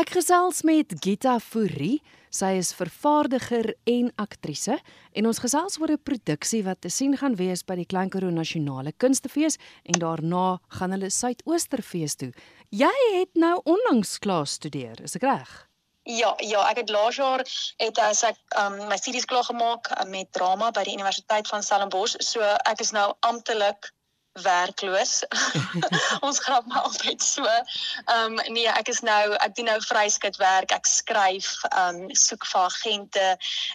Ek 0.00 0.14
gesels 0.16 0.62
met 0.64 0.94
Gita 1.04 1.34
Fourie. 1.44 1.98
Sy 2.32 2.54
is 2.56 2.70
vervaardiger 2.72 3.66
en 3.90 4.06
aktrise 4.22 4.78
en 5.18 5.26
ons 5.28 5.40
gesels 5.44 5.76
oor 5.76 5.92
'n 5.92 6.00
produksie 6.08 6.62
wat 6.64 6.80
te 6.80 6.88
sien 6.88 7.16
gaan 7.20 7.36
wees 7.36 7.62
by 7.68 7.74
die 7.76 7.84
Klein 7.84 8.08
Karoo 8.08 8.30
Nasionale 8.30 8.92
Kunstefees 8.96 9.58
en 9.84 10.00
daarna 10.00 10.58
gaan 10.78 10.92
hulle 10.96 11.10
Suidoosterfees 11.10 12.16
toe. 12.16 12.32
Jy 12.70 12.94
het 13.18 13.34
nou 13.34 13.60
onlangs 13.64 14.18
klaar 14.18 14.46
studeer, 14.46 14.96
is 15.04 15.16
ek 15.16 15.22
reg? 15.22 15.68
Ja, 16.04 16.32
ja, 16.38 16.64
ek 16.70 16.76
het 16.76 16.90
laas 16.90 17.16
jaar 17.16 17.44
het 17.76 17.98
as 17.98 18.22
ek 18.24 18.38
um, 18.56 18.88
my 18.88 18.96
studies 18.96 19.28
klaar 19.28 19.44
gemaak 19.44 19.90
uh, 19.90 20.08
met 20.08 20.32
drama 20.32 20.70
by 20.70 20.84
die 20.84 20.96
Universiteit 20.96 21.48
van 21.48 21.62
Stellenbosch. 21.62 22.16
So 22.24 22.40
ek 22.40 22.80
is 22.80 22.92
nou 22.92 23.12
amptelik 23.20 23.92
werkloos. 24.32 25.24
ons 26.26 26.38
grap 26.38 26.66
maar 26.66 26.86
altyd 26.88 27.22
so. 27.22 27.44
Ehm 27.44 28.38
um, 28.38 28.52
nee, 28.54 28.68
ek 28.68 28.88
is 28.88 29.00
nou 29.06 29.34
ek 29.42 29.54
doen 29.56 29.70
nou 29.72 29.78
vryskut 29.84 30.36
werk. 30.40 30.72
Ek 30.72 30.86
skryf, 30.86 31.50
ehm 31.70 32.04
um, 32.04 32.14
soek 32.14 32.46
vir 32.46 32.60
agente 32.68 33.26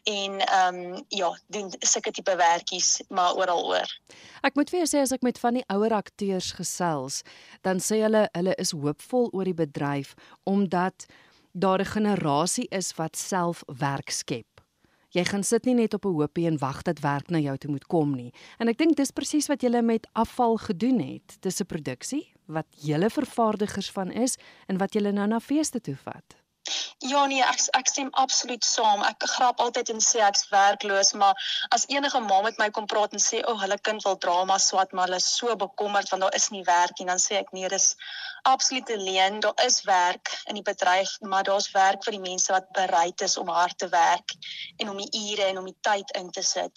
en 0.04 0.40
ehm 0.40 0.80
um, 0.80 1.04
ja, 1.10 1.32
doen 1.48 1.72
sulke 1.80 2.12
tipe 2.12 2.36
werkies 2.40 3.02
maar 3.10 3.36
oral 3.36 3.66
oor. 3.74 3.96
Ek 4.46 4.56
moet 4.56 4.70
vir 4.72 4.84
jou 4.84 4.90
sê 4.94 5.04
as 5.04 5.14
ek 5.16 5.26
met 5.26 5.40
van 5.42 5.60
die 5.60 5.68
ouer 5.74 5.94
akteurs 5.98 6.54
gesels, 6.56 7.22
dan 7.68 7.84
sê 7.84 8.02
hulle 8.06 8.28
hulle 8.32 8.56
is 8.62 8.76
hoopvol 8.76 9.32
oor 9.34 9.48
die 9.50 9.58
bedryf 9.58 10.16
omdat 10.46 11.08
daar 11.52 11.80
'n 11.80 11.94
generasie 11.96 12.68
is 12.70 12.94
wat 12.96 13.16
self 13.18 13.64
werk 13.68 14.10
skep. 14.10 14.55
Jy 15.10 15.24
gaan 15.26 15.44
sit 15.44 15.66
nie 15.66 15.76
net 15.76 15.94
op 15.94 16.06
'n 16.06 16.14
hoopie 16.14 16.48
en 16.48 16.58
wag 16.58 16.82
dat 16.82 17.00
werk 17.00 17.30
na 17.30 17.40
jou 17.40 17.58
toe 17.58 17.72
moet 17.72 17.86
kom 17.86 18.16
nie. 18.16 18.34
En 18.60 18.68
ek 18.68 18.78
dink 18.78 18.96
dis 18.96 19.12
presies 19.12 19.48
wat 19.48 19.62
julle 19.62 19.82
met 19.82 20.08
afval 20.14 20.58
gedoen 20.58 21.00
het. 21.00 21.38
Dis 21.42 21.62
'n 21.62 21.66
produksie 21.66 22.34
wat 22.46 22.66
julle 22.70 23.10
vervaardigers 23.10 23.92
van 23.92 24.12
is 24.12 24.38
en 24.68 24.78
wat 24.78 24.94
julle 24.94 25.12
nou 25.12 25.28
na 25.28 25.40
feeste 25.40 25.82
toe 25.82 25.96
vat. 25.96 26.45
Ja 27.06 27.26
nee, 27.30 27.44
ek 27.46 27.60
ek 27.78 27.90
stem 27.92 28.08
absoluut 28.22 28.66
saam. 28.66 29.04
Ek 29.06 29.26
grap 29.36 29.60
altyd 29.66 29.92
en 29.94 30.00
sê 30.06 30.22
ek's 30.26 30.48
werkloos, 30.54 31.12
maar 31.22 31.44
as 31.78 31.86
enige 31.94 32.22
ma 32.28 32.42
met 32.46 32.58
my 32.62 32.70
kom 32.78 32.88
praat 32.94 33.14
en 33.14 33.22
sê, 33.26 33.42
"O, 33.44 33.54
oh, 33.54 33.62
hulle 33.62 33.78
kind 33.90 34.04
wil 34.08 34.18
drama 34.26 34.58
swat, 34.58 34.92
maar 34.92 35.06
hulle 35.08 35.22
is 35.24 35.30
so 35.38 35.56
bekommerd 35.66 36.10
want 36.10 36.26
daar 36.26 36.40
is 36.42 36.50
nie 36.56 36.64
werk 36.64 36.98
nie," 37.00 37.08
dan 37.12 37.22
sê 37.28 37.38
ek, 37.44 37.52
"Nee, 37.52 37.70
dis 37.70 37.96
absoluut 38.46 38.92
alleen. 38.92 39.40
Daar 39.40 39.66
is 39.66 39.82
werk 39.82 40.42
in 40.46 40.54
die 40.54 40.64
bedryf, 40.64 41.18
maar 41.20 41.44
daar's 41.44 41.72
werk 41.72 42.04
vir 42.04 42.12
die 42.12 42.22
mense 42.22 42.52
wat 42.52 42.72
bereid 42.72 43.22
is 43.22 43.38
om 43.38 43.50
hard 43.50 43.78
te 43.78 43.88
werk 43.90 44.36
en 44.78 44.90
om 44.90 44.98
die 45.02 45.10
ure 45.32 45.48
en 45.50 45.58
om 45.58 45.66
die 45.66 45.78
tyd 45.82 46.12
in 46.20 46.30
te 46.30 46.42
sit. 46.42 46.72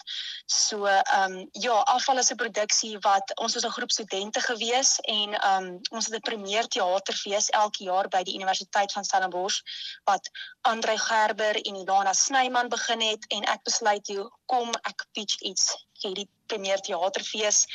So, 0.45 0.85
ehm 0.85 1.37
um, 1.37 1.49
ja, 1.51 1.77
afval 1.93 2.17
is 2.17 2.31
'n 2.31 2.41
produksie 2.41 2.97
wat 2.99 3.35
ons 3.37 3.53
was 3.53 3.65
'n 3.65 3.77
groep 3.77 3.91
studente 3.91 4.41
gewees 4.41 4.99
en 4.99 5.33
ehm 5.33 5.63
um, 5.63 5.79
ons 5.91 6.05
het 6.05 6.15
'n 6.15 6.29
premier 6.29 6.67
teaterfees 6.67 7.49
elke 7.49 7.83
jaar 7.83 8.07
by 8.07 8.23
die 8.23 8.35
Universiteit 8.35 8.91
van 8.91 9.03
Stellenbosch 9.03 9.61
wat 10.09 10.29
Andre 10.61 10.97
Gerber 10.97 11.59
en 11.61 11.75
Ilana 11.83 12.13
Snyman 12.13 12.69
begin 12.69 13.01
het 13.01 13.25
en 13.35 13.45
ek 13.53 13.63
besluit 13.63 14.03
toe 14.05 14.29
kom 14.45 14.73
ek 14.83 15.05
pitch 15.13 15.41
iets 15.51 15.71
hierdie 16.01 16.27
premier 16.47 16.81
teaterfees 16.81 17.65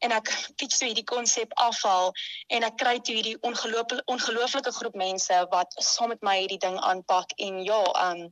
en 0.00 0.14
ek 0.16 0.30
pitch 0.56 0.78
toe 0.78 0.88
hierdie 0.88 1.06
konsep 1.10 1.52
afval 1.66 2.12
en 2.56 2.66
ek 2.70 2.78
kry 2.80 2.96
toe 3.00 3.14
hierdie 3.18 3.36
ongelooflike 3.50 4.06
ongelooflike 4.16 4.72
groep 4.78 4.98
mense 5.04 5.44
wat 5.52 5.76
saam 5.90 6.14
met 6.14 6.24
my 6.26 6.38
hierdie 6.40 6.62
ding 6.66 6.80
aanpak 6.80 7.36
en 7.36 7.62
ja, 7.68 7.82
um, 8.08 8.26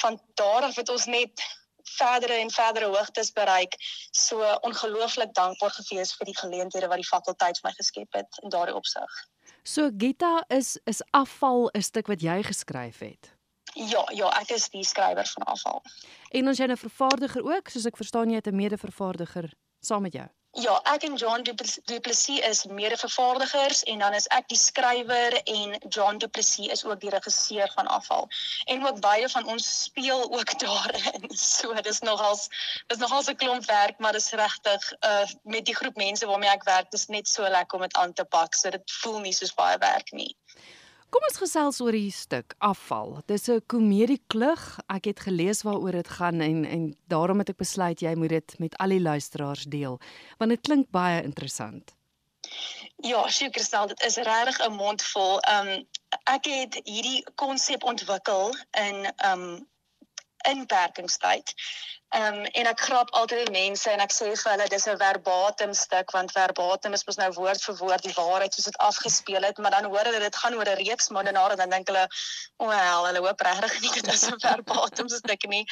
van 0.00 0.18
daar 0.34 0.70
af 0.70 0.80
het 0.80 0.88
ons 0.88 1.06
net 1.06 1.44
verdere 1.84 2.34
en 2.34 2.50
verdere 2.50 2.86
hoogtes 2.86 3.32
bereik. 3.32 3.76
So 4.10 4.40
ongelooflik 4.60 5.34
dankbaar 5.34 5.70
gefees 5.70 6.14
vir 6.16 6.30
die 6.30 6.38
geleenthede 6.38 6.88
wat 6.88 7.02
die 7.02 7.08
fakulteit 7.08 7.60
vir 7.60 7.70
my 7.70 7.74
geskep 7.76 8.20
het 8.20 8.42
in 8.42 8.52
daardie 8.54 8.74
opsig. 8.74 9.20
So 9.66 9.90
Gita 9.96 10.44
is 10.48 10.78
is 10.84 11.02
afval 11.10 11.70
'n 11.72 11.82
stuk 11.82 12.06
wat 12.06 12.20
jy 12.20 12.42
geskryf 12.42 12.98
het. 12.98 13.32
Ja, 13.74 14.04
ja, 14.12 14.28
ek 14.40 14.50
is 14.50 14.68
die 14.68 14.84
skrywer 14.84 15.26
van 15.26 15.44
afval. 15.44 15.82
En 16.30 16.48
ons 16.48 16.58
jy 16.58 16.66
'n 16.66 16.76
vervaardiger 16.76 17.42
ook, 17.42 17.68
soos 17.68 17.86
ek 17.86 17.96
verstaan 17.96 18.28
jy 18.28 18.36
het 18.36 18.46
'n 18.46 18.56
mede-vervaardiger 18.56 19.52
saam 19.80 20.02
met 20.02 20.12
jou. 20.12 20.28
Ja, 20.54 20.74
ek 20.86 21.02
en 21.02 21.16
John 21.18 21.42
Du 21.42 22.00
Plessis 22.00 22.38
is 22.46 22.64
mede-vervaardigers 22.70 23.82
en 23.90 23.98
dan 23.98 24.14
is 24.14 24.28
ek 24.30 24.46
die 24.52 24.58
skrywer 24.58 25.34
en 25.50 25.72
John 25.88 26.20
Du 26.22 26.28
Plessis 26.28 26.70
is 26.70 26.84
ook 26.84 27.00
die 27.02 27.10
regisseur 27.10 27.72
van 27.74 27.90
afval. 27.90 28.28
En 28.70 28.86
ook 28.86 29.00
baie 29.02 29.28
van 29.28 29.50
ons 29.50 29.66
speel 29.82 30.22
ook 30.30 30.54
daarin. 30.64 31.26
So 31.34 31.74
dis 31.82 31.98
nogals 32.06 32.46
dis 32.86 33.02
nogals 33.02 33.32
'n 33.32 33.36
klomp 33.42 33.66
werk, 33.66 33.98
maar 33.98 34.12
dis 34.12 34.30
regtig 34.30 34.92
uh 35.00 35.26
met 35.42 35.66
die 35.66 35.74
groep 35.74 35.96
mense 35.96 36.26
waarmee 36.26 36.54
ek 36.54 36.70
werk, 36.70 36.90
dis 36.90 37.10
net 37.10 37.28
so 37.28 37.42
lekker 37.42 37.78
om 37.78 37.82
dit 37.88 37.96
aan 37.96 38.12
te 38.12 38.24
pak. 38.24 38.54
So 38.54 38.70
dit 38.70 38.96
voel 39.02 39.18
nie 39.26 39.34
soos 39.34 39.54
baie 39.58 39.78
werk 39.78 40.12
nie. 40.12 40.36
Kom 41.14 41.22
ons 41.28 41.36
gesels 41.38 41.76
oor 41.78 41.94
hier 41.94 42.10
stuk 42.10 42.56
afval. 42.58 43.20
Dis 43.30 43.46
'n 43.48 43.62
komedie 43.70 44.18
klug. 44.26 44.62
Ek 44.90 45.04
het 45.04 45.20
gelees 45.20 45.62
waaroor 45.62 45.92
dit 45.92 46.08
gaan 46.08 46.40
en 46.40 46.64
en 46.64 46.96
daarom 47.06 47.38
het 47.38 47.50
ek 47.50 47.56
besluit 47.56 48.00
jy 48.00 48.14
moet 48.14 48.28
dit 48.28 48.58
met 48.58 48.76
al 48.78 48.88
die 48.88 49.00
luisteraars 49.00 49.64
deel 49.64 50.00
want 50.38 50.50
dit 50.50 50.60
klink 50.60 50.90
baie 50.90 51.22
interessant. 51.22 51.94
Ja, 52.96 53.28
seker 53.28 53.62
stel 53.62 53.86
dit 53.86 54.02
is 54.02 54.16
regtig 54.16 54.58
'n 54.66 54.72
mond 54.72 55.02
vol. 55.02 55.38
Um 55.54 55.86
ek 56.24 56.44
het 56.44 56.80
hierdie 56.84 57.22
konsep 57.34 57.84
ontwikkel 57.84 58.56
in 58.72 59.06
um 59.30 59.68
inperkingstyd. 60.50 61.54
Ehm 62.14 62.34
um, 62.34 62.44
en 62.44 62.66
ek 62.70 62.82
grap 62.86 63.08
altyd 63.18 63.48
die 63.48 63.52
mense 63.54 63.90
en 63.90 63.98
ek 64.02 64.12
sê 64.14 64.28
vir 64.30 64.50
hulle 64.52 64.66
dis 64.70 64.84
'n 64.86 64.98
verbatim 65.00 65.72
stuk 65.74 66.12
want 66.14 66.34
verbatim 66.36 66.92
is 66.94 67.02
mos 67.08 67.16
nou 67.18 67.30
woord 67.38 67.64
vir 67.66 67.74
woord 67.80 68.04
die 68.06 68.12
waarheid 68.14 68.54
soos 68.54 68.68
dit 68.70 68.78
afgespeel 68.88 69.42
het, 69.42 69.58
maar 69.58 69.74
dan 69.74 69.88
hoor 69.90 70.06
hulle 70.06 70.20
dit 70.22 70.36
gaan 70.42 70.54
oor 70.54 70.70
'n 70.70 70.78
reeks 70.82 71.10
moordenaars 71.16 71.56
en 71.56 71.62
dan 71.62 71.74
dink 71.74 71.90
hulle, 71.90 72.04
"O, 72.58 72.66
oh, 72.66 72.70
hel, 72.70 73.06
hulle 73.08 73.24
hoop 73.26 73.40
regtig 73.48 73.80
nie 73.80 73.90
dit 73.98 74.12
is 74.12 74.22
'n 74.28 74.38
verbatim 74.46 75.08
stuk 75.08 75.48
nie." 75.54 75.64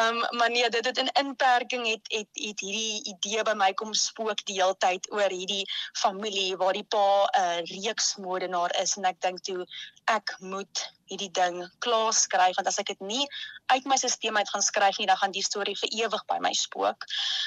Ehm 0.00 0.22
um, 0.22 0.38
maar 0.38 0.50
nee, 0.50 0.70
dit 0.70 0.84
het 0.84 0.98
in 0.98 1.12
inperking 1.24 1.84
het 1.86 2.08
het 2.08 2.30
het 2.46 2.64
hierdie 2.64 3.04
idee 3.12 3.42
by 3.42 3.54
my 3.64 3.72
kom 3.74 3.92
spook 3.92 4.40
die 4.44 4.56
hele 4.62 4.76
tyd 4.78 5.12
oor 5.12 5.28
hierdie 5.28 5.68
familie 5.92 6.56
waar 6.56 6.72
die 6.72 6.88
pa 6.96 7.28
'n 7.36 7.68
reeks 7.74 8.16
moordenaar 8.16 8.72
is 8.80 8.96
en 8.96 9.04
ek 9.04 9.20
dink 9.20 9.44
toe 9.44 9.66
ek 10.08 10.36
moet 10.40 10.88
hierdie 11.12 11.30
ding 11.36 11.60
klaar 11.84 12.12
skryf 12.16 12.56
want 12.56 12.68
as 12.70 12.80
ek 12.80 12.92
dit 12.92 13.04
nie 13.04 13.26
uit 13.72 13.84
my 13.88 13.96
stelsel 14.00 14.36
uit 14.36 14.52
gaan 14.52 14.64
skryf 14.64 14.98
nie 14.98 15.08
dan 15.10 15.20
gaan 15.20 15.34
die 15.34 15.44
storie 15.44 15.76
vir 15.82 15.94
ewig 16.04 16.24
by 16.30 16.38
my 16.44 16.52
spook. 16.58 17.06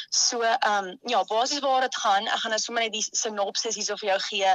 So 0.10 0.42
ehm 0.44 0.92
um, 0.92 0.92
ja, 1.12 1.24
basies 1.30 1.64
waar 1.64 1.86
dit 1.86 1.96
gaan, 2.04 2.28
ek 2.28 2.44
gaan 2.44 2.56
nou 2.56 2.62
sommer 2.62 2.86
net 2.86 2.94
die 2.96 3.06
sinopsis 3.06 3.80
hierso 3.80 3.98
vir 4.02 4.10
jou 4.14 4.20
gee. 4.28 4.52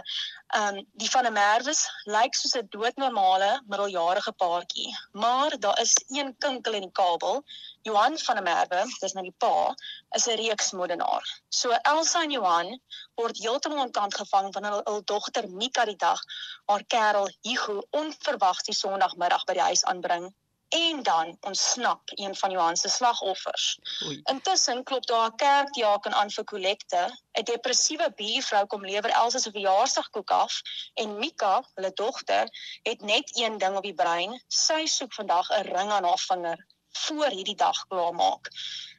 Ehm 0.59 0.81
um, 0.81 0.87
die 1.03 1.11
van 1.15 1.29
der 1.29 1.35
Merwes 1.37 1.87
lyk 2.17 2.37
soos 2.39 2.57
'n 2.61 2.69
doodnormale 2.77 3.51
middeljarige 3.67 4.33
paartjie, 4.43 4.91
maar 5.13 5.59
daar 5.59 5.81
is 5.81 5.95
een 6.09 6.35
kinkel 6.39 6.79
in 6.81 6.89
die 6.89 6.97
kabel. 7.03 7.45
Johan 7.83 8.19
van 8.19 8.37
der 8.37 8.45
Merwe, 8.45 8.81
dis 9.01 9.15
nou 9.17 9.25
die 9.25 9.37
pa, 9.39 9.75
is 10.17 10.27
'n 10.27 10.37
reeksmoordenaar. 10.43 11.25
So 11.49 11.71
Elsa 11.71 12.23
en 12.23 12.31
Johan 12.31 12.81
word 13.15 13.39
heeltemal 13.39 13.85
ontkant 13.87 14.15
gevang 14.15 14.53
van 14.53 14.65
hulle 14.65 14.83
hul 14.85 15.03
dogter 15.05 15.49
Mika 15.49 15.85
die 15.85 15.97
dag 15.97 16.21
haar 16.67 16.85
kerel 16.85 17.31
Hugo 17.43 17.83
onverwags 17.91 18.69
die 18.69 18.75
Sondagmiddag 18.75 19.45
by 19.45 19.59
die 19.59 19.69
huis 19.71 19.85
aanbring 19.85 20.31
en 20.71 21.03
dan 21.03 21.37
ontsnap 21.41 22.01
een 22.05 22.37
van 22.37 22.51
Johan 22.51 22.77
se 22.77 22.89
slagoffers. 22.89 23.79
Intussen 24.23 24.83
klop 24.85 25.07
daar 25.07 25.31
'n 25.31 25.37
kerkdiaken 25.37 26.15
aan 26.15 26.31
vir 26.31 26.45
kollekte. 26.45 27.03
'n 27.33 27.45
Depressiewe 27.45 28.13
buurvrou 28.17 28.67
kom 28.67 28.85
lewer 28.85 29.11
Elsa 29.11 29.39
se 29.39 29.51
verjaarsdagkoek 29.51 30.31
af 30.31 30.61
en 30.95 31.19
Mika, 31.19 31.65
hulle 31.75 31.93
dogter, 31.93 32.47
het 32.83 33.01
net 33.01 33.39
een 33.39 33.59
ding 33.59 33.77
op 33.77 33.83
die 33.83 33.95
brein. 33.95 34.43
Sy 34.49 34.87
soek 34.87 35.13
vandag 35.15 35.51
'n 35.51 35.63
ring 35.63 35.91
aan 35.91 36.05
haar 36.05 36.25
vinger 36.29 36.67
voor 36.93 37.29
hierdie 37.29 37.57
dag 37.57 37.87
klaar 37.87 38.15
maak. 38.15 38.49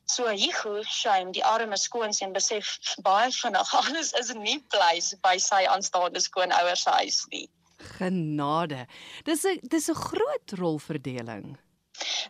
So 0.05 0.27
Hugo, 0.27 0.83
shame, 0.83 1.31
die 1.31 1.45
arme 1.45 1.77
skoonseun 1.77 2.33
besef 2.35 2.77
baie 3.01 3.31
vinnig 3.31 3.73
alles 3.81 4.11
is 4.11 4.33
nie 4.33 4.59
pleis 4.73 5.13
by 5.21 5.37
sy 5.37 5.63
aanstaande 5.67 6.19
skoonouers 6.19 6.83
se 6.83 6.89
huis 6.89 7.25
nie. 7.29 7.49
Genade. 7.97 8.85
Dis 9.25 9.45
'n 9.45 9.59
dis 9.61 9.89
'n 9.89 9.95
groot 9.95 10.51
rolverdeling. 10.59 11.57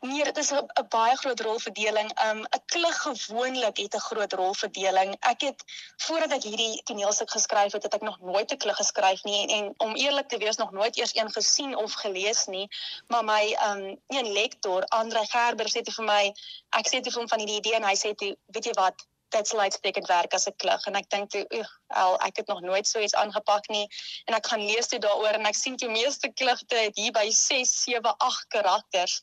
Nee, 0.02 0.24
dit 0.24 0.38
is 0.38 0.52
'n 0.52 0.88
baie 0.90 1.16
groot 1.16 1.40
rolverdeling. 1.40 2.10
Um 2.30 2.40
'n 2.42 2.64
klug 2.66 3.02
gewoonlik 3.02 3.78
het 3.78 3.96
'n 3.96 4.00
groot 4.00 4.34
rolverdeling. 4.34 5.16
Ek 5.20 5.42
het 5.42 5.64
voordat 5.98 6.32
ek 6.32 6.44
hierdie 6.44 6.84
toneelstuk 6.84 7.32
geskryf 7.32 7.72
het, 7.72 7.84
het 7.84 7.94
ek 7.94 8.02
nog 8.02 8.20
nooit 8.20 8.52
'n 8.52 8.58
klug 8.58 8.76
geskryf 8.76 9.24
nie 9.24 9.42
en, 9.42 9.50
en 9.58 9.74
om 9.78 9.96
eerlik 9.96 10.28
te 10.28 10.38
wees 10.38 10.56
nog 10.56 10.72
nooit 10.72 10.98
eers 10.98 11.16
een 11.16 11.32
gesien 11.32 11.76
of 11.76 11.94
gelees 11.94 12.46
nie. 12.46 12.68
Maar 13.08 13.24
my 13.24 13.58
um 13.70 14.00
een 14.08 14.32
lektor, 14.32 14.84
Andre 14.84 15.26
Gerber, 15.26 15.66
sê 15.70 15.82
te 15.82 15.92
vir 15.92 16.06
my, 16.06 16.34
ek 16.70 16.88
sê 16.88 17.00
te 17.00 17.12
hom 17.14 17.28
van 17.28 17.40
hierdie 17.40 17.58
idee 17.58 17.76
en 17.76 17.84
hy 17.84 17.96
sê 17.96 18.16
toe, 18.16 18.38
weet 18.46 18.66
jy 18.66 18.74
wat, 18.74 19.06
dit 19.32 19.48
sal 19.48 19.60
uitstekend 19.60 20.08
werk 20.08 20.34
as 20.34 20.48
'n 20.48 20.56
klug 20.64 20.86
en 20.88 20.96
ek 21.00 21.10
dink 21.10 21.30
toe 21.30 21.46
al 21.88 22.20
ek 22.28 22.38
het 22.38 22.48
nog 22.48 22.62
nooit 22.62 22.88
so 22.88 23.00
iets 23.00 23.16
aangepak 23.16 23.68
nie 23.70 23.88
en 24.26 24.36
ek 24.36 24.48
gaan 24.48 24.66
lees 24.66 24.88
dit 24.88 25.02
daaroor 25.02 25.40
en 25.40 25.46
ek 25.46 25.56
sien 25.56 25.78
toe 25.78 25.90
meeste 25.90 26.32
klugte 26.42 26.76
het 26.76 26.96
hier 26.96 27.12
by 27.12 27.30
6 27.30 27.84
7 27.84 28.16
8 28.18 28.48
karakters. 28.48 29.22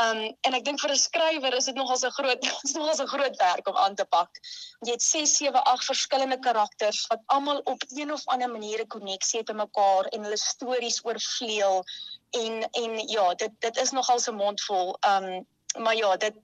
Um 0.00 0.20
en 0.46 0.54
ek 0.54 0.64
dink 0.64 0.80
vir 0.80 0.92
'n 0.92 0.96
skrywer 0.96 1.54
is 1.54 1.64
dit 1.64 1.74
nogal 1.74 1.98
'n 2.08 2.16
groot 2.18 2.44
is 2.66 2.74
nogal 2.74 3.02
'n 3.04 3.12
groot 3.14 3.36
werk 3.36 3.68
om 3.68 3.76
aan 3.76 3.94
te 3.94 4.04
pak. 4.04 4.30
Jy 4.86 4.92
het 4.92 5.02
6 5.02 5.36
7 5.36 5.64
8 5.64 5.84
verskillende 5.84 6.38
karakters 6.38 7.06
wat 7.06 7.22
almal 7.26 7.60
op 7.64 7.82
een 7.88 8.12
of 8.12 8.26
ander 8.26 8.50
manier 8.50 8.80
'n 8.80 8.86
koneksie 8.96 9.40
het 9.40 9.48
met 9.48 9.56
mekaar 9.56 10.04
en 10.12 10.22
hulle 10.22 10.36
stories 10.36 11.04
oorvleuel 11.04 11.84
en 12.30 12.70
en 12.70 13.08
ja, 13.08 13.34
dit 13.34 13.52
dit 13.58 13.76
is 13.76 13.90
nogal 13.90 14.18
so 14.18 14.32
mondvol. 14.32 14.96
Um 15.06 15.46
maar 15.78 15.96
ja, 15.96 16.16
dit 16.16 16.34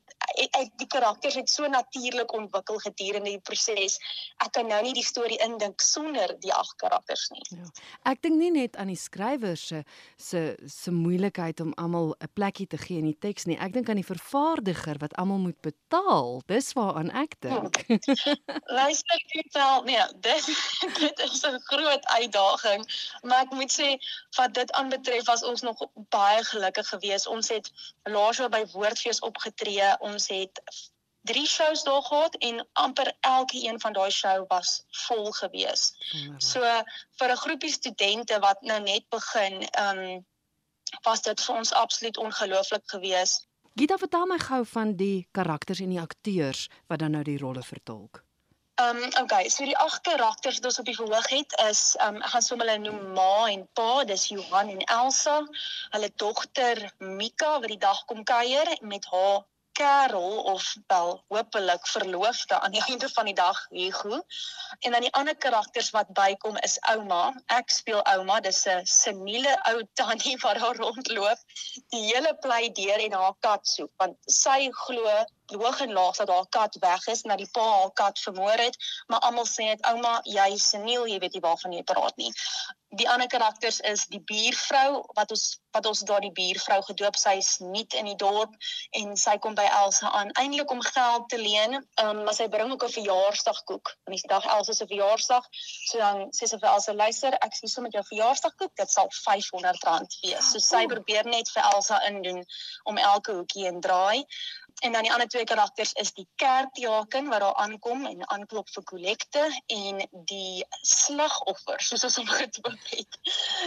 die 0.76 0.86
karakters 0.86 1.34
het 1.34 1.50
so 1.50 1.66
natuurlik 1.66 2.32
ontwikkel 2.32 2.78
gedurende 2.78 3.30
die 3.30 3.40
proses. 3.40 3.98
Ek 4.44 4.52
kan 4.56 4.68
nou 4.68 4.80
nie 4.84 4.94
die 4.96 5.04
storie 5.04 5.38
indink 5.44 5.80
sonder 5.80 6.34
die 6.42 6.52
ag 6.52 6.68
karakters 6.80 7.28
nie. 7.32 7.44
Ja. 7.56 7.68
Ek 8.12 8.22
dink 8.24 8.38
nie 8.40 8.50
net 8.52 8.76
aan 8.76 8.90
die 8.92 8.98
skrywers 8.98 9.66
se 9.66 9.82
se 10.16 10.56
se 10.66 10.92
moeilikheid 10.92 11.60
om 11.60 11.72
almal 11.76 12.14
'n 12.20 12.28
plekkie 12.34 12.66
te 12.66 12.78
gee 12.78 12.98
in 12.98 13.10
die 13.10 13.18
teks 13.18 13.46
nie. 13.46 13.58
Ek 13.58 13.72
dink 13.72 13.88
aan 13.88 14.00
die 14.00 14.06
vervaardiger 14.06 14.98
wat 14.98 15.14
almal 15.16 15.38
moet 15.38 15.60
betaal. 15.60 16.42
Dis 16.46 16.72
waaraan 16.72 17.10
ek 17.10 17.40
dink. 17.40 17.84
Luister 18.78 19.20
net 19.34 19.52
wel, 19.52 19.82
nee, 19.84 20.04
dit 20.20 20.44
dit 21.04 21.18
is 21.18 21.42
'n 21.46 21.60
groot 21.64 22.04
uitdaging, 22.06 22.84
maar 23.22 23.44
ek 23.46 23.52
moet 23.52 23.72
sê 23.72 23.96
wat 24.36 24.54
dit 24.54 24.72
aanbetref 24.72 25.24
was 25.26 25.44
ons 25.44 25.62
nog 25.62 25.78
baie 26.10 26.44
gelukkig 26.44 26.88
geweest. 26.88 27.26
Ons 27.26 27.48
het 27.48 27.72
laas 28.04 28.36
by 28.36 28.64
Woordfees 28.72 29.20
opgetree 29.20 29.96
ons 30.10 30.28
het 30.32 30.62
drie 31.26 31.46
shows 31.46 31.82
daar 31.82 32.02
gehad 32.02 32.34
en 32.48 32.66
amper 32.72 33.12
elke 33.20 33.62
een 33.68 33.80
van 33.80 33.92
daai 33.92 34.10
show 34.10 34.44
was 34.48 34.82
vol 35.06 35.32
gewees. 35.32 35.92
So 36.38 36.60
vir 37.18 37.30
'n 37.30 37.42
groepie 37.44 37.72
studente 37.72 38.38
wat 38.38 38.62
nou 38.62 38.80
net 38.80 39.08
begin, 39.08 39.62
ehm 39.62 39.98
um, 39.98 40.26
was 41.02 41.22
dit 41.22 41.40
vir 41.44 41.56
ons 41.56 41.72
absoluut 41.72 42.16
ongelooflik 42.16 42.86
gewees. 42.86 43.46
Gita 43.74 43.96
vertel 43.96 44.26
my 44.26 44.38
gou 44.38 44.64
van 44.64 44.94
die 44.96 45.28
karakters 45.30 45.80
en 45.80 45.90
die 45.92 46.00
akteurs 46.00 46.68
wat 46.86 46.98
dan 46.98 47.10
nou 47.10 47.22
die 47.22 47.38
rolle 47.38 47.62
vertolk. 47.62 48.22
Ehm 48.74 48.96
um, 48.96 49.10
okay, 49.22 49.48
so 49.48 49.64
die 49.64 49.76
agt 49.76 50.00
karakters 50.04 50.56
wat 50.60 50.64
ons 50.70 50.78
op 50.78 50.84
die 50.84 50.96
verhoog 50.96 51.28
het 51.32 51.52
is 51.68 51.82
ehm 51.96 52.14
um, 52.14 52.22
ek 52.22 52.32
gaan 52.32 52.42
sommer 52.42 52.66
hulle 52.68 52.82
noem 52.86 53.12
Ma 53.18 53.48
en 53.50 53.68
Pa, 53.72 54.04
dis 54.04 54.28
Johan 54.28 54.68
en 54.68 54.82
Elsa. 54.84 55.36
Hulle 55.90 56.10
dogter 56.16 56.92
Mika 56.98 57.52
wat 57.60 57.68
die 57.72 57.82
dag 57.84 58.04
kom 58.04 58.24
kuier 58.24 58.76
met 58.80 59.04
haar 59.12 59.44
kerel 59.76 60.42
of 60.52 60.74
wel 60.86 61.24
hopelik 61.28 61.86
verloofde 61.86 62.60
aan 62.60 62.72
die 62.72 62.84
einde 62.90 63.08
van 63.08 63.24
die 63.24 63.34
dag 63.34 63.66
Hugo. 63.68 64.20
En 64.78 64.90
dan 64.90 65.00
die 65.00 65.12
ander 65.12 65.36
karakters 65.36 65.90
wat 65.90 66.12
bykom 66.16 66.56
is 66.68 66.78
ouma. 66.92 67.22
Ek 67.46 67.70
speel 67.70 68.02
ouma, 68.14 68.40
dis 68.40 68.64
'n 68.66 68.84
seniele 68.84 69.54
ou 69.72 69.82
tannie 69.98 70.36
wat 70.44 70.60
daar 70.60 70.76
rondloop, 70.76 71.40
die 71.94 72.04
hele 72.08 72.34
plei 72.40 72.72
deur 72.72 73.04
en 73.08 73.18
haar 73.20 73.36
kat 73.40 73.66
soek 73.68 73.92
want 74.02 74.16
sy 74.40 74.70
glo 74.84 75.16
hoog 75.54 75.80
en 75.80 75.92
laag 75.92 76.16
dat 76.16 76.28
haar 76.28 76.48
kat 76.48 76.76
weg 76.80 77.06
is 77.06 77.22
nadat 77.22 77.44
die 77.44 77.52
pa 77.52 77.66
haar 77.80 77.92
kat 77.92 78.18
vermoor 78.18 78.58
het, 78.58 78.76
maar 79.06 79.20
almal 79.20 79.46
sê 79.46 79.70
dit 79.74 79.86
ouma, 79.90 80.20
jy 80.24 80.48
is 80.54 80.68
seniel, 80.70 81.06
jy 81.06 81.18
weet 81.22 81.38
nie 81.38 81.44
waarvan 81.44 81.76
jy 81.76 81.82
praat 81.82 82.16
nie. 82.16 82.32
Die 82.96 83.08
ander 83.10 83.28
karakters 83.28 83.80
is 83.80 84.06
die 84.10 84.22
buurvrou 84.24 85.04
wat 85.18 85.30
ons 85.30 85.46
wat 85.76 85.86
ons 85.90 86.00
daar 86.08 86.22
die 86.24 86.32
buurvrou 86.32 86.78
gedoop 86.86 87.18
sy 87.20 87.34
is 87.42 87.50
nuut 87.60 87.94
in 87.98 88.08
die 88.08 88.16
dorp 88.16 88.54
en 88.96 89.16
sy 89.20 89.36
kom 89.44 89.56
by 89.58 89.66
Elsa 89.82 90.08
aan 90.20 90.32
eintlik 90.40 90.70
om 90.72 90.80
geld 90.80 91.26
te 91.32 91.40
leen 91.40 91.76
um, 91.76 92.22
maar 92.24 92.36
sy 92.38 92.46
bring 92.52 92.72
ook 92.72 92.86
'n 92.86 92.94
verjaarsdagkoek. 92.94 93.92
Want 94.04 94.16
dis 94.16 94.24
dag 94.30 94.46
Elsa 94.56 94.72
se 94.72 94.86
verjaarsdag 94.86 95.44
so 95.90 95.98
dan 95.98 96.30
sê 96.38 96.48
sy 96.48 96.60
vir 96.62 96.70
Elsa 96.72 96.94
luister 96.96 97.36
ek 97.40 97.58
sien 97.58 97.68
sommer 97.68 97.92
jou 97.92 98.04
verjaarsdagkoek 98.12 98.72
dit 98.82 98.90
sal 98.90 99.10
R500 99.12 100.16
wees. 100.22 100.52
So 100.52 100.58
sy 100.58 100.86
probeer 100.86 101.28
net 101.28 101.50
vir 101.52 101.68
Elsa 101.74 102.00
indoen 102.08 102.44
om 102.84 102.96
elke 102.96 103.32
hoekie 103.32 103.66
en 103.66 103.80
draai 103.80 104.24
en 104.80 104.92
dan 104.92 105.02
die 105.02 105.12
ander 105.12 105.28
twee 105.28 105.44
karakters 105.44 105.92
is 105.92 106.12
die 106.12 106.28
kerkjaken 106.34 107.28
wat 107.28 107.40
daar 107.40 107.54
aankom 107.54 108.06
en 108.06 108.28
aanklop 108.28 108.68
vir 108.74 108.84
kollekte 108.90 109.44
en 109.66 110.02
die 110.28 110.64
slagoffer 110.82 111.80
soos 111.82 112.04
ons 112.08 112.18
hom 112.20 112.28
gedoop 112.28 112.90
het. 112.90 113.18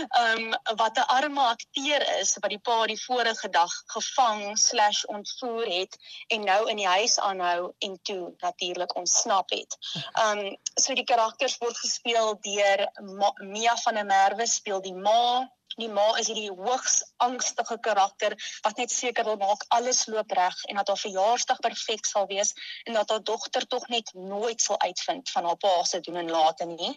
Ehm 0.09 0.53
um, 0.53 0.77
wat 0.81 0.97
'n 0.97 1.09
arme 1.17 1.41
akteur 1.41 2.05
is 2.19 2.37
wat 2.41 2.49
die 2.49 2.59
pa 2.69 2.85
die 2.85 3.01
vorige 3.03 3.49
dag 3.49 3.73
gevang/ontvoer 3.95 5.65
het 5.65 5.97
en 6.27 6.43
nou 6.43 6.69
in 6.69 6.77
die 6.77 6.87
huis 6.87 7.19
aanhou 7.19 7.73
en 7.79 7.99
toe 8.01 8.33
natuurlik 8.37 8.95
ontsnap 8.95 9.49
het. 9.49 9.77
Ehm 10.13 10.37
um, 10.37 10.57
so 10.75 10.93
die 10.93 11.09
karakters 11.13 11.57
word 11.57 11.77
gespeel 11.77 12.37
deur 12.41 12.89
Mia 13.37 13.75
van 13.75 13.93
der 13.93 14.05
Merwe 14.05 14.47
speel 14.47 14.81
die 14.81 14.95
ma 14.95 15.49
Die 15.77 15.87
ma 15.87 16.05
is 16.17 16.27
hierdie 16.27 16.49
hoogs 16.49 17.03
angstige 17.17 17.77
karakter 17.79 18.35
wat 18.65 18.77
net 18.81 18.91
seker 18.91 19.27
wil 19.27 19.37
maak 19.37 19.65
alles 19.75 20.05
loop 20.09 20.31
reg 20.31 20.55
en 20.65 20.79
dat 20.79 20.87
haar 20.87 21.01
verjaarsdag 21.01 21.59
perfek 21.65 22.05
sal 22.09 22.25
wees 22.31 22.53
en 22.85 22.97
dat 22.97 23.09
haar 23.09 23.23
dogter 23.23 23.67
tog 23.67 23.85
net 23.87 24.09
nooit 24.13 24.61
sal 24.61 24.79
uitvind 24.79 25.29
van 25.29 25.45
haar 25.45 25.57
pa 25.57 25.83
se 25.83 25.99
doen 25.99 26.15
en 26.23 26.31
late 26.31 26.65
nie. 26.65 26.93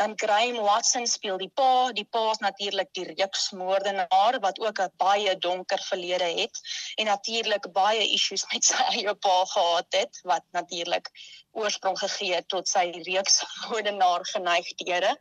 Dan 0.00 0.16
Graham 0.16 0.56
Watson 0.64 1.06
speel 1.06 1.38
die 1.38 1.50
pa, 1.54 1.92
die 1.92 2.04
pa 2.04 2.30
is 2.30 2.38
natuurlik 2.42 2.88
die 2.96 3.04
reeksmoordenaar 3.12 4.40
wat 4.40 4.58
ook 4.58 4.80
'n 4.80 4.92
baie 4.96 5.36
donker 5.38 5.82
verlede 5.88 6.30
het 6.40 6.60
en 6.96 7.06
natuurlik 7.06 7.72
baie 7.72 8.08
issues 8.16 8.44
met 8.52 8.64
sy 8.64 8.82
eie 8.96 9.14
pa 9.14 9.44
gehad 9.44 10.00
het 10.00 10.20
wat 10.24 10.44
natuurlik 10.50 11.10
oorsprong 11.52 11.98
gegee 11.98 12.34
het 12.34 12.48
tot 12.48 12.68
sy 12.68 12.90
reeksmoordenaar 13.06 14.26
geneigthede 14.34 15.16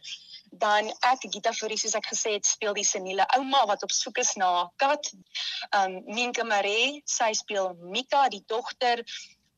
dan 0.51 0.89
ek 1.11 1.25
Gita 1.33 1.53
Fourie 1.53 1.77
soos 1.77 1.95
ek 1.95 2.07
gesê 2.11 2.33
het 2.37 2.45
speel 2.45 2.73
die 2.73 2.87
seniele 2.87 3.25
ouma 3.37 3.65
wat 3.69 3.83
op 3.83 3.91
soek 3.91 4.17
is 4.23 4.35
na 4.35 4.63
'n 4.63 4.69
kat. 4.77 5.11
Um 5.79 6.03
Minka 6.05 6.43
Maree, 6.43 7.01
sy 7.05 7.33
speel 7.33 7.75
Mika, 7.79 8.29
die 8.29 8.43
dogter 8.47 9.03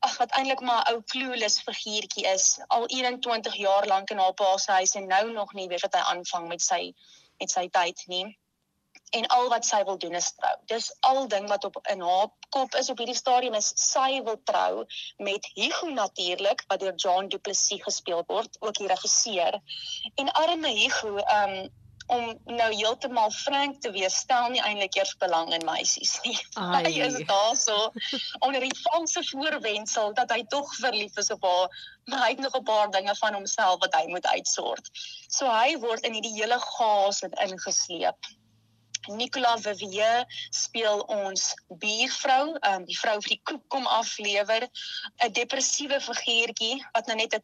ag 0.02 0.18
wat 0.18 0.32
eintlik 0.36 0.60
maar 0.60 0.84
'n 0.84 0.94
ou 0.94 1.02
clueless 1.02 1.62
figuurtjie 1.62 2.26
is, 2.26 2.58
al 2.68 2.86
21 2.86 3.54
jaar 3.54 3.86
lank 3.86 4.10
in 4.10 4.18
haar 4.18 4.34
pa 4.34 4.56
se 4.56 4.72
huis 4.72 4.94
en 4.94 5.06
nou 5.06 5.32
nog 5.32 5.52
nie 5.52 5.68
weet 5.68 5.82
wat 5.82 5.94
hy 5.94 6.00
aanvang 6.00 6.48
met 6.48 6.62
sy 6.62 6.94
met 7.38 7.50
sy 7.50 7.68
tyd 7.68 8.02
nie 8.06 8.26
en 9.12 9.26
al 9.36 9.48
wat 9.52 9.66
sy 9.68 9.82
wil 9.88 9.98
doen 9.98 10.14
is 10.18 10.30
trou. 10.38 10.52
Dis 10.72 10.88
al 11.08 11.26
ding 11.28 11.48
wat 11.48 11.64
op 11.68 11.78
in 11.92 12.00
haar 12.00 12.30
kop 12.54 12.74
is 12.80 12.90
op 12.92 13.02
hierdie 13.02 13.18
stadium 13.18 13.54
is 13.58 13.72
sy 13.80 14.22
wil 14.24 14.38
trou 14.48 14.86
met 15.18 15.48
Hugo 15.54 15.92
natuurlik 15.92 16.64
wat 16.72 16.80
deur 16.80 16.96
John 16.96 17.28
Du 17.28 17.38
Plessis 17.38 17.84
gespeel 17.84 18.24
word, 18.26 18.56
ook 18.60 18.80
die 18.80 18.88
regisseur. 18.88 19.60
En 20.14 20.32
arme 20.44 20.74
Hugo, 20.78 21.16
um 21.20 21.70
om 22.12 22.32
nou 22.44 22.68
heeltemal 22.74 23.30
frank 23.30 23.80
te 23.80 23.90
wees, 23.94 24.16
stel 24.24 24.50
nie 24.52 24.60
eintlik 24.60 24.96
eers 24.98 25.14
belang 25.22 25.52
in 25.54 25.64
meisies 25.64 26.16
nie. 26.26 26.34
Ai. 26.60 26.82
Hy 26.88 26.92
is 27.06 27.18
daarso 27.28 27.92
onder 28.40 28.64
die 28.64 28.74
valse 28.82 29.22
voorwendsel 29.30 30.12
dat 30.18 30.34
hy 30.34 30.42
tog 30.52 30.68
verlief 30.80 31.16
is 31.22 31.30
op 31.34 31.46
haar, 31.46 31.80
maar 32.10 32.24
hy 32.26 32.30
het 32.34 32.44
nog 32.44 32.58
'n 32.58 32.66
paar 32.68 32.90
dinge 32.90 33.14
van 33.22 33.38
homself 33.38 33.80
wat 33.86 33.94
hy 33.94 34.04
moet 34.10 34.26
uitsort. 34.26 34.90
So 35.28 35.48
hy 35.48 35.78
word 35.78 36.04
in 36.04 36.18
hierdie 36.18 36.36
hele 36.40 36.58
chaos 36.60 37.22
ingesleep. 37.22 38.32
Nicola 39.08 39.56
Vivier 39.58 40.26
speel 40.50 41.00
ons 41.10 41.54
buurvrou, 41.68 42.56
um, 42.70 42.84
die 42.84 42.98
vrou 42.98 43.16
vir 43.20 43.34
die 43.34 43.40
koek 43.50 43.64
kom 43.68 43.86
aflewer, 43.86 44.68
'n 45.24 45.32
depressiewe 45.32 46.00
figuurtjie 46.00 46.84
wat 46.94 47.06
nou 47.06 47.16
net 47.16 47.34
'n 47.34 47.42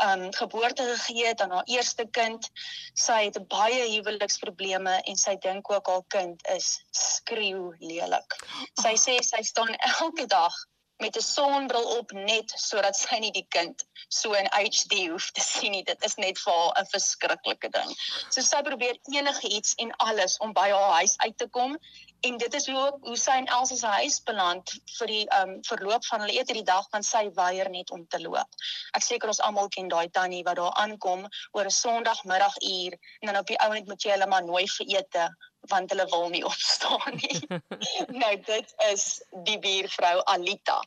um 0.00 0.32
geboorte 0.32 0.82
gegee 0.82 1.26
het 1.26 1.40
aan 1.40 1.50
haar 1.50 1.66
eerste 1.66 2.06
kind. 2.10 2.50
Sy 2.94 3.24
het 3.24 3.38
baie 3.48 3.88
huweliksprobleme 3.90 5.00
en 5.02 5.16
sy 5.16 5.36
dink 5.36 5.70
ook 5.70 5.86
haar 5.86 6.04
kind 6.08 6.46
is 6.54 6.84
skreeu 6.90 7.74
lelik. 7.78 8.36
Sy 8.80 8.94
sê 8.96 9.18
sy 9.20 9.42
staan 9.42 9.74
elke 9.74 10.26
dag 10.26 10.54
met 11.02 11.16
'n 11.16 11.26
sonbril 11.26 11.88
op 11.98 12.12
net 12.12 12.52
sodat 12.56 12.96
sy 12.96 13.18
nie 13.18 13.32
die 13.34 13.46
kind 13.48 13.84
so 14.08 14.32
in 14.38 14.48
HD 14.52 15.08
hoef 15.08 15.30
te 15.30 15.40
sien 15.40 15.72
nie. 15.74 15.84
Dit 15.84 16.04
is 16.04 16.14
net 16.24 16.38
vir 16.38 16.52
haar 16.52 16.72
'n 16.82 16.90
verskriklike 16.94 17.68
ding. 17.76 17.90
So 18.30 18.40
sy 18.40 18.62
probeer 18.62 18.98
enige 19.18 19.48
iets 19.48 19.74
en 19.74 19.92
alles 19.96 20.38
om 20.38 20.52
by 20.52 20.68
haar 20.70 20.96
huis 21.00 21.18
uit 21.18 21.38
te 21.38 21.48
kom 21.48 21.78
en 22.20 22.36
dit 22.38 22.54
is 22.54 22.66
hoe 22.70 22.98
hoe 23.02 23.16
sy 23.16 23.36
in 23.42 23.46
Elsa 23.46 23.76
se 23.76 23.86
huis 23.86 24.20
beland 24.22 24.74
vir 24.98 25.06
die 25.10 25.24
um 25.40 25.54
verloop 25.66 26.04
van 26.06 26.20
hulle 26.22 26.36
eet 26.38 26.52
hierdie 26.52 26.68
dag 26.70 26.86
want 26.94 27.06
sy 27.08 27.22
weier 27.38 27.70
net 27.70 27.90
om 27.90 28.06
te 28.08 28.20
loop. 28.22 28.60
Ek 28.98 29.02
seker 29.02 29.32
ons 29.32 29.40
almal 29.40 29.70
ken 29.76 29.88
daai 29.88 30.08
tannie 30.18 30.44
wat 30.46 30.60
daar 30.60 30.76
aankom 30.84 31.26
oor 31.52 31.64
'n 31.64 31.78
Sondagmiddaguur 31.82 32.98
en 33.20 33.26
dan 33.32 33.40
op 33.40 33.46
die 33.46 33.58
ou 33.64 33.72
net 33.72 33.88
moet 33.90 34.04
jy 34.04 34.14
hulle 34.14 34.30
maar 34.34 34.44
nooi 34.44 34.66
vir 34.76 34.94
ete 34.98 35.26
want 35.70 35.90
hulle 35.90 36.06
wil 36.10 36.28
nie 36.28 36.44
opstaan 36.52 37.18
nie. 37.20 37.46
nou 38.22 38.32
dit 38.46 38.74
is 38.90 39.04
die 39.46 39.58
buurvrou 39.58 40.22
Alita. 40.34 40.78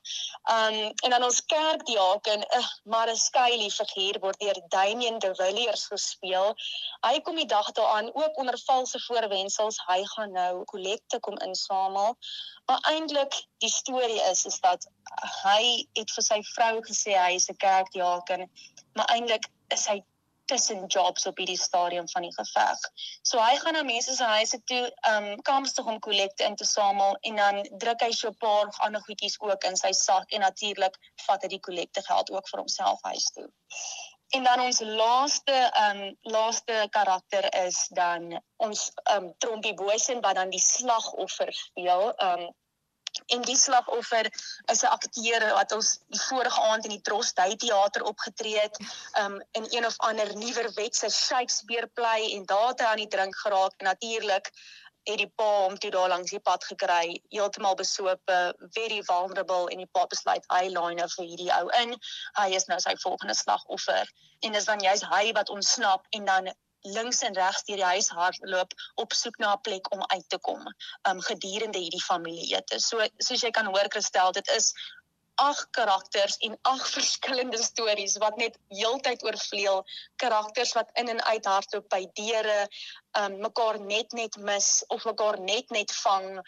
Um 0.51 0.79
en 1.03 1.15
dan 1.15 1.23
ons 1.23 1.45
kerkdiaken, 1.45 2.45
uh, 2.57 2.67
maar 2.83 3.11
'n 3.11 3.15
skeilie 3.15 3.71
figuur 3.71 4.19
word 4.19 4.39
deur 4.39 4.59
Damien 4.67 5.19
de 5.19 5.35
Villiers 5.35 5.85
gespeel. 5.85 6.55
Hy 7.07 7.21
kom 7.21 7.35
die 7.35 7.47
dag 7.47 7.71
daaraan 7.71 8.11
ook 8.13 8.37
onder 8.37 8.59
valse 8.65 8.99
voorwendsels. 9.07 9.81
Hy 9.87 10.05
gaan 10.05 10.31
nou 10.31 10.63
kollekte 10.63 11.19
kom 11.19 11.37
insamel. 11.37 12.17
Maar 12.65 12.79
eintlik 12.91 13.45
die 13.57 13.69
storie 13.69 14.21
is 14.31 14.45
is 14.45 14.59
dat 14.59 14.87
hy 15.43 15.87
het 15.93 16.11
vir 16.11 16.23
sy 16.23 16.41
vrou 16.53 16.81
gesê 16.81 17.15
hy 17.15 17.33
is 17.35 17.49
'n 17.49 17.57
kerkdiaken, 17.57 18.49
maar 18.93 19.05
eintlik 19.13 19.47
is 19.67 19.85
hy 19.87 20.03
tussen 20.45 20.85
jobs 20.87 21.25
op 21.25 21.37
hierdie 21.37 21.59
stadium 21.59 22.09
van 22.09 22.21
die 22.21 22.33
geveg. 22.33 22.79
So 23.21 23.41
hy 23.41 23.57
gaan 23.61 23.73
na 23.73 23.83
mense 23.83 24.15
se 24.15 24.23
huise 24.23 24.61
toe, 24.71 24.83
um 25.11 25.29
kamstig 25.41 25.85
om 25.85 25.99
kollekte 25.99 26.43
in 26.45 26.55
te 26.55 26.65
samel 26.65 27.17
en 27.21 27.35
dan 27.35 27.61
druk 27.83 28.01
hy 28.01 28.11
so 28.11 28.29
'n 28.29 28.37
paar 28.37 28.73
ander 28.87 29.01
goedjies 29.01 29.39
ook 29.39 29.63
in 29.63 29.77
sy 29.77 29.91
sak 29.91 30.31
en 30.31 30.45
natuurlik 30.45 30.97
vat 31.27 31.41
hy 31.41 31.47
die 31.47 31.63
kollekte 31.69 32.01
geld 32.01 32.31
ook 32.31 32.49
vir 32.49 32.59
homself 32.59 32.99
huis 33.01 33.31
toe. 33.31 33.49
En 34.35 34.43
dan 34.43 34.59
ons 34.59 34.79
laaste 34.79 35.53
ehm 35.53 36.01
um, 36.01 36.17
laaste 36.21 36.87
karakter 36.89 37.65
is 37.65 37.87
dan 37.89 38.41
ons 38.57 38.91
ehm 39.03 39.23
um, 39.23 39.33
Trompie 39.37 39.73
Boysen 39.73 40.21
wat 40.21 40.35
dan 40.35 40.49
die 40.49 40.59
slagoffer 40.59 41.53
speel. 41.53 42.13
Ehm 42.15 42.39
um, 42.39 42.53
en 43.33 43.41
die 43.41 43.57
slagoffer 43.57 44.29
is 44.71 44.83
'n 44.83 44.93
akteur 44.97 45.45
wat 45.53 45.71
ons 45.71 45.99
die 46.13 46.21
vorige 46.21 46.61
aand 46.61 46.85
in 46.85 46.95
die 46.97 47.01
Trostdui 47.01 47.55
teater 47.55 48.03
opgetree 48.03 48.59
het. 48.59 48.77
Um, 49.19 49.41
in 49.51 49.65
een 49.69 49.85
of 49.85 49.97
ander 49.97 50.35
nuwerwetse 50.37 51.09
Shakespeare 51.09 51.87
play 51.87 52.31
en 52.33 52.45
daar 52.45 52.67
het 52.67 52.79
hy 52.79 52.85
aan 52.85 53.03
die 53.03 53.13
drink 53.17 53.35
geraak. 53.35 53.81
Natuurlik 53.81 54.51
het 55.05 55.17
die 55.21 55.31
pa 55.37 55.47
hom 55.63 55.77
toe 55.77 55.91
daar 55.93 56.09
langs 56.09 56.31
die 56.33 56.39
pad 56.39 56.63
gekry, 56.65 57.21
heeltemal 57.29 57.75
besope, 57.75 58.37
very 58.73 59.03
vulnerable 59.03 59.69
en 59.69 59.83
die 59.83 59.89
pa 59.93 60.05
besluit 60.09 60.45
hy 60.49 60.63
line 60.73 60.97
nou 60.99 61.09
vir 61.17 61.25
hierdie 61.25 61.51
ou 61.53 61.69
in. 61.81 61.93
Hy 62.39 62.47
is 62.57 62.65
nou 62.71 62.79
sy 62.81 62.95
volgende 63.03 63.35
slagoffer. 63.37 64.09
En 64.41 64.57
dis 64.57 64.65
dan 64.65 64.81
jy's 64.81 65.05
hy 65.13 65.31
wat 65.37 65.49
ontsnap 65.53 66.07
en 66.17 66.25
dan 66.25 66.53
links 66.85 67.21
en 67.25 67.33
regs 67.33 67.63
deur 67.67 67.81
die 67.81 67.91
huis 67.93 68.09
hardloop 68.09 68.73
op 69.01 69.13
soek 69.13 69.37
na 69.37 69.53
'n 69.55 69.61
plek 69.61 69.91
om 69.93 70.03
uit 70.05 70.29
te 70.29 70.39
kom 70.39 70.61
um 71.09 71.21
gedurende 71.21 71.79
hierdie 71.79 72.03
familieete. 72.03 72.79
So 72.79 73.07
soos 73.17 73.41
jy 73.41 73.51
kan 73.51 73.65
hoor 73.65 73.89
Christel, 73.89 74.31
dit 74.31 74.47
is 74.57 74.73
ag 75.35 75.67
karakters 75.71 76.37
en 76.37 76.57
ag 76.61 76.83
verskillende 76.97 77.57
stories 77.63 78.17
wat 78.17 78.37
net 78.37 78.57
heeltyd 78.67 79.23
oorvleuel. 79.23 79.83
Karakters 80.21 80.73
wat 80.77 80.89
in 80.93 81.09
en 81.09 81.23
uit 81.23 81.45
hardloop 81.45 81.89
by 81.89 82.05
deure 82.19 82.67
um 83.19 83.39
mekaar 83.43 83.79
net 83.79 84.11
net 84.11 84.37
mis 84.37 84.69
of 84.87 85.05
mekaar 85.05 85.39
net 85.39 85.69
net 85.69 85.91
vang. 86.03 86.39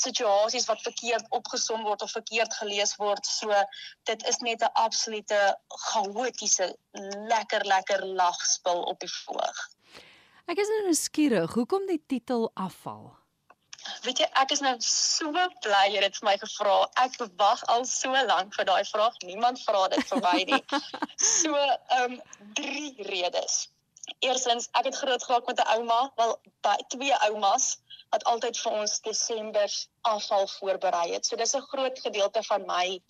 Situasies 0.00 0.66
wat 0.70 0.82
verkeerd 0.82 1.26
opgesom 1.36 1.84
word 1.84 2.02
of 2.02 2.14
verkeerd 2.16 2.54
gelees 2.60 2.96
word. 2.96 3.26
So 3.26 3.54
dit 4.10 4.26
is 4.26 4.38
net 4.38 4.62
'n 4.62 4.72
absolute 4.72 5.40
chaotiese 5.90 6.74
lekker 7.32 7.64
lekker 7.64 8.06
lagspel 8.06 8.82
op 8.82 9.00
die 9.00 9.14
voorg. 9.24 9.68
Ek 10.48 10.58
is 10.58 10.68
nou 10.68 10.94
skieurig 10.94 11.52
hoekom 11.54 11.86
die 11.86 12.02
titel 12.06 12.50
afval 12.54 13.17
Weet 14.02 14.18
jy, 14.18 14.26
ek 14.42 14.52
is 14.54 14.60
nou 14.64 14.74
so 14.84 15.32
bly 15.64 15.84
jy 15.92 16.02
het 16.02 16.16
vir 16.18 16.28
my 16.28 16.36
gevra. 16.42 16.76
Ek 17.04 17.18
wag 17.40 17.64
al 17.74 17.84
so 17.88 18.12
lank 18.30 18.54
vir 18.58 18.68
daai 18.70 18.84
vraag. 18.90 19.18
Niemand 19.24 19.62
vra 19.64 19.86
dit 19.94 20.04
vir 20.12 20.22
my 20.24 20.38
nie. 20.52 20.62
So, 21.28 21.54
ehm 21.54 22.18
um, 22.18 22.20
drie 22.58 22.94
redes. 23.10 23.68
Eerstens, 24.24 24.68
ek 24.78 24.88
het 24.88 24.96
groot 24.96 25.24
geraak 25.24 25.46
met 25.46 25.60
'n 25.60 25.68
ouma, 25.76 26.00
wel 26.16 26.34
by 26.66 26.76
twee 26.94 27.14
oumas 27.28 27.76
wat 28.14 28.24
altyd 28.24 28.58
vir 28.64 28.72
ons 28.82 29.00
Desember 29.04 29.70
afval 30.10 30.46
voorberei 30.48 31.12
het. 31.12 31.26
So 31.26 31.36
dis 31.36 31.54
'n 31.56 31.68
groot 31.72 31.98
gedeelte 32.06 32.42
van 32.42 32.66
my 32.66 33.00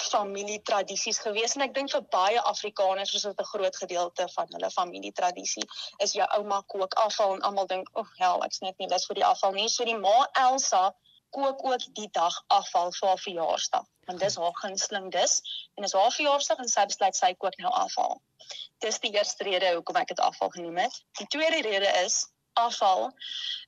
familietradisies 0.00 1.18
gewees 1.24 1.56
en 1.56 1.64
ek 1.66 1.74
dink 1.74 1.90
vir 1.92 2.04
baie 2.12 2.42
Afrikaners 2.50 3.14
is 3.14 3.22
dit 3.22 3.40
'n 3.40 3.50
groot 3.52 3.76
gedeelte 3.76 4.28
van 4.34 4.52
hulle 4.52 4.70
familietradisie 4.70 5.64
is 6.06 6.12
jou 6.12 6.26
ouma 6.38 6.62
kook 6.74 6.94
afval 6.94 7.34
en 7.34 7.42
almal 7.42 7.66
dink 7.66 7.88
o, 7.92 8.00
oh, 8.00 8.12
hel, 8.18 8.44
ek's 8.44 8.60
net 8.60 8.78
nie 8.78 8.88
lus 8.88 9.06
vir 9.06 9.20
die 9.20 9.24
afval 9.24 9.52
nie. 9.52 9.68
So 9.68 9.84
die 9.84 9.98
ma 9.98 10.28
Elsa 10.32 10.94
kook 11.30 11.64
ook 11.64 11.94
die 11.94 12.08
dag 12.12 12.44
afval 12.46 12.92
vir 12.92 13.08
haar 13.08 13.18
verjaarsdag. 13.18 13.86
Want 14.06 14.20
dis 14.20 14.36
haar 14.36 14.54
gunsteling 14.62 15.10
dis 15.12 15.40
en 15.74 15.84
is 15.84 15.92
haar 15.92 16.12
verjaarsdag 16.12 16.58
en 16.58 16.68
sy 16.68 16.86
besluit 16.86 17.16
sy 17.16 17.34
kook 17.34 17.58
nou 17.58 17.72
afval. 17.72 18.20
Dis 18.84 19.00
die 19.02 19.12
eerste 19.16 19.44
rede 19.44 19.74
hoekom 19.74 19.96
ek 19.96 20.08
dit 20.14 20.20
afval 20.20 20.50
genoem 20.54 20.78
het. 20.86 21.02
Die 21.18 21.26
tweede 21.26 21.60
rede 21.68 21.90
is 22.04 22.26
afval. 22.56 23.12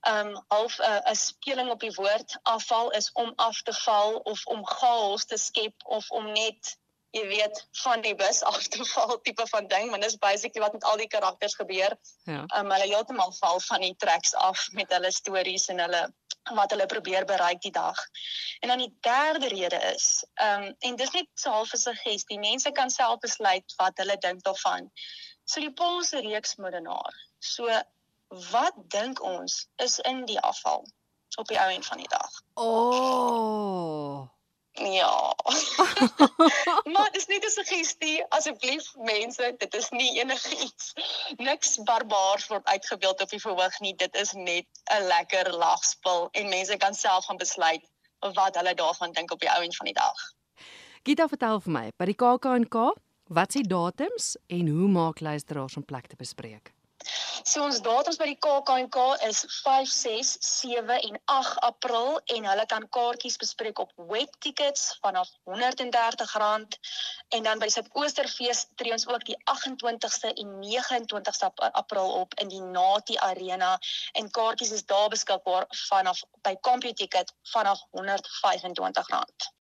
Um 0.09 0.35
half 0.49 0.79
'n 0.79 1.03
uh, 1.09 1.15
speling 1.15 1.71
op 1.71 1.81
die 1.81 1.95
woord 1.95 2.39
afval 2.43 2.91
is 2.91 3.13
om 3.13 3.33
af 3.37 3.63
te 3.63 3.73
val 3.85 4.17
of 4.17 4.47
om 4.47 4.67
chaos 4.67 5.25
te 5.25 5.37
skep 5.37 5.75
of 5.85 6.11
om 6.11 6.33
net 6.33 6.77
jy 7.17 7.25
weet 7.29 7.61
van 7.83 8.01
die 8.05 8.15
bus 8.15 8.43
af 8.51 8.69
te 8.69 8.85
val 8.93 9.21
tipe 9.21 9.47
van 9.49 9.67
ding, 9.69 9.91
maar 9.91 10.01
dis 10.01 10.17
basically 10.17 10.63
wat 10.65 10.73
met 10.73 10.85
al 10.85 10.97
die 11.01 11.09
karakters 11.09 11.55
gebeur. 11.55 11.97
Ja. 12.25 12.45
Um 12.61 12.73
hulle 12.75 12.89
heeltemal 12.89 13.33
val 13.41 13.61
van 13.61 13.85
die 13.85 13.95
tracks 13.97 14.35
af 14.35 14.67
met 14.73 14.93
hulle 14.93 15.13
stories 15.13 15.69
en 15.69 15.85
hulle 15.87 16.09
wat 16.57 16.71
hulle 16.73 16.87
probeer 16.87 17.25
bereik 17.29 17.61
die 17.61 17.73
dag. 17.73 17.99
En 18.61 18.69
dan 18.69 18.79
die 18.79 18.93
derde 19.01 19.49
rede 19.49 19.81
is, 19.95 20.25
um 20.43 20.69
en 20.79 20.97
dis 20.97 21.11
net 21.17 21.29
so 21.35 21.51
half 21.51 21.73
'n 21.73 21.85
suggestie. 21.85 22.39
Mense 22.39 22.71
kan 22.71 22.91
self 22.91 23.19
besluit 23.25 23.75
wat 23.77 23.97
hulle 23.97 24.17
dink 24.19 24.43
daarvan. 24.45 24.91
So 25.45 25.61
die 25.61 25.73
Paulse 25.73 26.21
reeks 26.21 26.57
modenaar. 26.57 27.15
So 27.39 27.69
wat 28.29 28.75
dink 28.93 29.23
ons 29.23 29.69
is 29.77 29.99
in 29.99 30.25
die 30.25 30.41
afval 30.41 30.85
op 31.37 31.47
die 31.47 31.59
ou 31.61 31.71
end 31.71 31.87
van 31.87 31.97
die 31.97 32.09
dag? 32.09 32.41
Oh. 32.55 34.29
Ja. 34.79 35.35
maar 36.95 37.11
dis 37.13 37.27
nie 37.27 37.39
'n 37.39 37.51
suggestie 37.51 38.25
asseblief 38.29 38.95
mense, 38.97 39.55
dit 39.59 39.75
is 39.75 39.89
nie 39.91 40.21
enigiets 40.21 40.93
niks 41.37 41.79
barbaars 41.83 42.47
word 42.47 42.67
uitgebeeld 42.67 43.21
op 43.21 43.29
die 43.29 43.41
verhoog 43.41 43.79
nie. 43.81 43.95
Dit 43.95 44.15
is 44.15 44.33
net 44.33 44.67
'n 44.85 45.07
lekker 45.07 45.53
lagspel 45.53 46.29
en 46.33 46.49
mense 46.49 46.77
kan 46.77 46.95
self 46.95 47.25
gaan 47.25 47.37
besluit 47.37 47.85
wat 48.19 48.55
hulle 48.55 48.75
daarvan 48.75 49.13
dink 49.13 49.31
op 49.31 49.41
die 49.41 49.51
ou 49.51 49.63
end 49.63 49.77
van 49.77 49.87
die 49.87 49.95
dag. 49.95 50.33
Gita 51.03 51.29
vertel 51.29 51.61
vir 51.61 51.73
my, 51.73 51.91
by 51.97 52.05
die 52.05 52.15
KAK&K, 52.15 52.93
wat 53.29 53.53
se 53.53 53.61
datums 53.61 54.37
en 54.47 54.69
hoe 54.69 54.89
maak 54.89 55.21
luisteraars 55.21 55.77
om 55.77 55.85
plek 55.85 56.07
te 56.07 56.17
bespreek? 56.17 56.78
So 57.49 57.63
ons 57.65 57.79
datums 57.81 58.19
by 58.21 58.27
die 58.29 58.39
KAK&K 58.45 59.03
is 59.27 59.39
5, 59.65 59.87
6, 59.89 60.33
7 60.45 60.97
en 61.09 61.19
8 61.35 61.61
April 61.69 62.19
en 62.35 62.49
hulle 62.51 62.65
kan 62.73 62.87
kaartjies 62.97 63.39
bespreek 63.41 63.79
op 63.85 63.93
webtickets 64.11 64.83
vanaf 65.05 65.31
R130 65.57 66.77
en 67.39 67.49
dan 67.49 67.63
by 67.63 67.71
Suidoosterfees 67.73 68.65
tree 68.81 68.93
ons 68.97 69.09
ook 69.09 69.25
die 69.31 69.39
28ste 69.55 70.35
en 70.35 70.55
29ste 70.67 71.53
April 71.83 72.13
op 72.23 72.35
in 72.43 72.53
die 72.53 72.65
Nati 72.65 73.17
Arena 73.31 73.77
en 74.13 74.31
kaartjies 74.41 74.75
is 74.81 74.87
daar 74.95 75.09
beskikbaar 75.15 75.69
vanaf 75.89 76.25
by 76.43 76.57
CompuTicket 76.71 77.33
vanaf 77.55 77.87
R125. 78.03 79.55